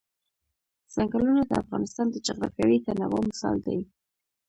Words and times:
ځنګلونه 0.93 1.41
د 1.45 1.51
افغانستان 1.63 2.07
د 2.11 2.15
جغرافیوي 2.27 2.77
تنوع 2.85 3.21
مثال 3.29 3.57
دی. 3.65 3.79